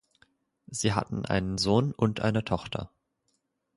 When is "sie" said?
0.65-0.93